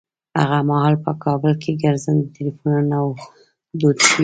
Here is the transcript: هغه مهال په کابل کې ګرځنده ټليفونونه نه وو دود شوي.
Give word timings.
هغه 0.41 0.59
مهال 0.69 0.95
په 1.05 1.11
کابل 1.23 1.51
کې 1.61 1.71
ګرځنده 1.83 2.31
ټليفونونه 2.35 2.81
نه 2.91 2.97
وو 3.03 3.13
دود 3.79 3.97
شوي. 4.07 4.19